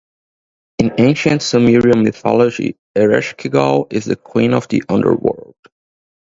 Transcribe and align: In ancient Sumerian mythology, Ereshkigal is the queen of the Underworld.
In 0.79 0.93
ancient 0.99 1.43
Sumerian 1.43 2.01
mythology, 2.03 2.75
Ereshkigal 2.97 3.93
is 3.93 4.05
the 4.05 4.15
queen 4.15 4.51
of 4.55 4.67
the 4.67 4.81
Underworld. 4.89 5.53